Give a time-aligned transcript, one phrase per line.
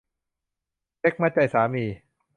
[0.99, 1.85] เซ็กส์มัดใจสามี